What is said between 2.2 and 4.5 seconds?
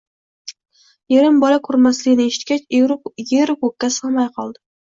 eshitgach eru ko`kka sig`may